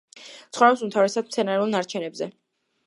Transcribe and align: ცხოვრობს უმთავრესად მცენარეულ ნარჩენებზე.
ცხოვრობს 0.57 0.81
უმთავრესად 0.87 1.31
მცენარეულ 1.31 1.73
ნარჩენებზე. 1.77 2.35